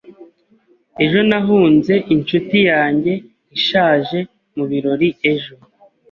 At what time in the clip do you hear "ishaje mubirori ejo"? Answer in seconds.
3.57-5.53